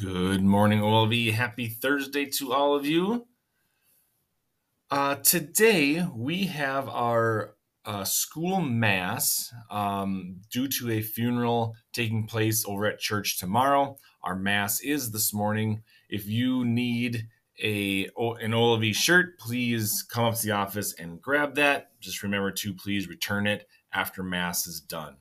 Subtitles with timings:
[0.00, 1.34] Good morning, OLV.
[1.34, 3.26] Happy Thursday to all of you.
[4.90, 12.64] Uh, today we have our uh, school mass um, due to a funeral taking place
[12.66, 13.98] over at church tomorrow.
[14.22, 15.82] Our mass is this morning.
[16.08, 17.26] If you need
[17.62, 21.90] a an OLV shirt, please come up to the office and grab that.
[22.00, 25.16] Just remember to please return it after mass is done.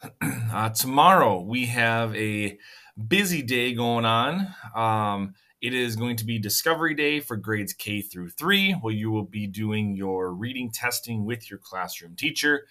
[0.50, 2.58] Uh, tomorrow we have a
[3.06, 4.48] busy day going on.
[4.74, 9.10] Um, it is going to be Discovery Day for grades K through three, where you
[9.10, 12.66] will be doing your reading testing with your classroom teacher.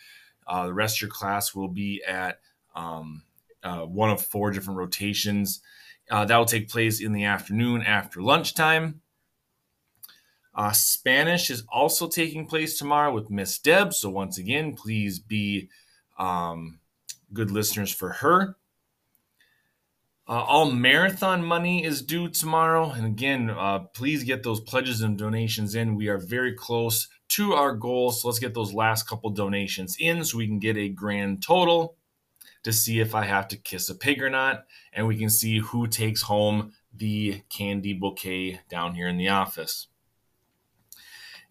[0.47, 2.39] Uh, the rest of your class will be at
[2.75, 3.23] um,
[3.63, 5.61] uh, one of four different rotations.
[6.09, 9.01] Uh, that will take place in the afternoon after lunchtime.
[10.55, 13.93] Uh, Spanish is also taking place tomorrow with Miss Deb.
[13.93, 15.69] So, once again, please be
[16.17, 16.79] um,
[17.33, 18.55] good listeners for her.
[20.29, 22.91] Uh, all marathon money is due tomorrow.
[22.91, 25.95] And again, uh, please get those pledges and donations in.
[25.95, 28.11] We are very close to our goal.
[28.11, 31.95] So let's get those last couple donations in so we can get a grand total
[32.63, 34.65] to see if I have to kiss a pig or not.
[34.91, 39.87] And we can see who takes home the candy bouquet down here in the office.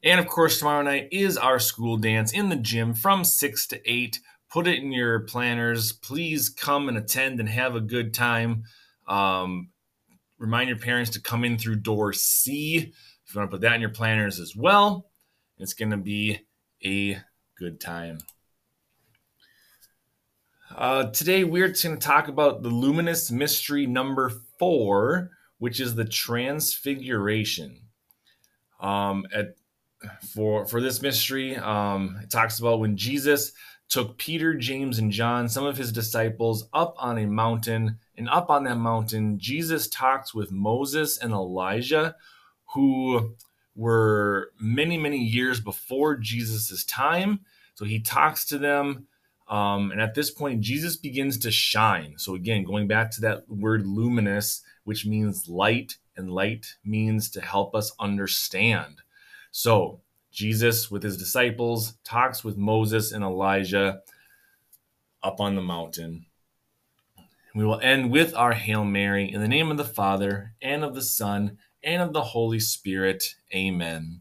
[0.03, 3.91] And of course, tomorrow night is our school dance in the gym from 6 to
[3.91, 4.21] 8
[4.57, 5.93] put it in your planners.
[5.93, 8.65] Please come and attend and have a good time.
[9.07, 9.69] Um,
[10.39, 13.75] remind your parents to come in through door C if you want to put that
[13.75, 15.11] in your planners as well.
[15.59, 16.39] It's going to be
[16.83, 17.19] a
[17.59, 18.17] good time.
[20.75, 26.07] Uh, today, we're going to talk about the luminous mystery number four, which is the
[26.07, 27.83] transfiguration.
[28.81, 29.49] Um, at,
[30.33, 33.53] for for this mystery, um, it talks about when Jesus
[33.89, 37.99] took Peter, James, and John, some of his disciples, up on a mountain.
[38.17, 42.17] And up on that mountain, Jesus talks with Moses and Elijah,
[42.75, 43.35] who
[43.75, 47.41] were many, many years before Jesus' time.
[47.75, 49.07] So he talks to them.
[49.49, 52.15] Um, and at this point, Jesus begins to shine.
[52.17, 57.41] So, again, going back to that word luminous, which means light, and light means to
[57.41, 59.03] help us understand.
[59.53, 60.01] So,
[60.37, 64.03] Jesus, with his disciples, talks with Moses and Elijah
[65.23, 66.27] up on the mountain.
[67.55, 70.95] We will end with our Hail Mary in the name of the Father, and of
[70.95, 73.37] the Son, and of the Holy Spirit.
[73.55, 74.21] Amen.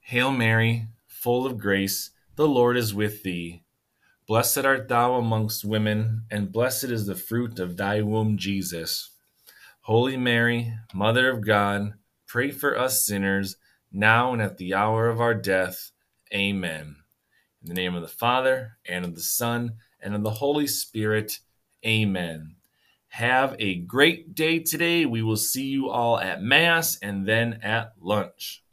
[0.00, 3.62] Hail Mary, full of grace, the Lord is with thee.
[4.26, 9.10] Blessed art thou amongst women, and blessed is the fruit of thy womb, Jesus.
[9.82, 11.92] Holy Mary, Mother of God,
[12.26, 13.54] pray for us sinners
[13.94, 15.92] now and at the hour of our death.
[16.34, 16.96] Amen.
[17.62, 21.38] In the name of the Father, and of the Son, and of the Holy Spirit.
[21.86, 22.56] Amen.
[23.08, 25.06] Have a great day today.
[25.06, 28.63] We will see you all at Mass and then at lunch.